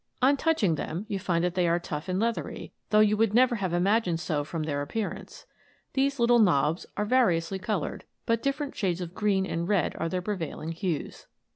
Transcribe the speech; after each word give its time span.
On 0.19 0.35
touching 0.35 0.73
them 0.73 1.05
you 1.09 1.19
find 1.19 1.43
that 1.43 1.53
they 1.53 1.67
are 1.67 1.77
tough 1.79 2.09
and 2.09 2.19
leathery, 2.19 2.73
though 2.89 3.01
you 3.01 3.15
would 3.17 3.35
never 3.35 3.57
have 3.57 3.71
imagined 3.71 4.19
so 4.19 4.43
from 4.43 4.63
their 4.63 4.81
appearance. 4.81 5.45
These 5.93 6.17
little 6.19 6.39
knobs 6.39 6.87
are 6.97 7.05
variously 7.05 7.59
coloured, 7.59 8.05
but 8.25 8.41
diffe 8.41 8.59
rent 8.61 8.75
shades 8.75 9.01
of 9.01 9.13
green 9.13 9.45
and 9.45 9.67
red 9.67 9.95
are 9.99 10.09
their 10.09 10.23
prevailing 10.23 10.71
hues. 10.71 11.27